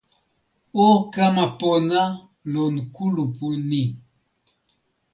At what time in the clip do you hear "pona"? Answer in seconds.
1.59-2.01